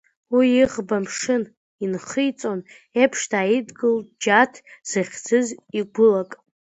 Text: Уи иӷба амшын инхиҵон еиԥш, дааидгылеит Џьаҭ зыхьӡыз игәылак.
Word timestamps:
Уи 0.35 0.47
иӷба 0.61 0.95
амшын 0.99 1.43
инхиҵон 1.83 2.59
еиԥш, 2.99 3.21
дааидгылеит 3.31 4.05
Џьаҭ 4.21 4.53
зыхьӡыз 4.89 5.47
игәылак. 5.79 6.31